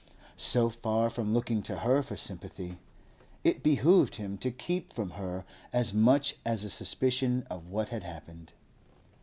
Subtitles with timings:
[0.39, 2.79] So far from looking to her for sympathy,
[3.43, 8.01] it behoved him to keep from her as much as a suspicion of what had
[8.01, 8.51] happened.